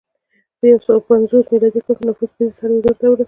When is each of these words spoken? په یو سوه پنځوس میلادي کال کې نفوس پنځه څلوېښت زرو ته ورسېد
په 0.57 0.65
یو 0.71 0.79
سوه 0.85 0.99
پنځوس 1.09 1.43
میلادي 1.51 1.81
کال 1.85 1.95
کې 1.97 2.03
نفوس 2.09 2.31
پنځه 2.37 2.53
څلوېښت 2.59 2.87
زرو 2.99 2.99
ته 2.99 3.05
ورسېد 3.07 3.19